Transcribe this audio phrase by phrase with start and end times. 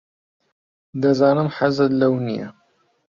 [1.01, 2.49] دەزانم حەزت لەو نییە.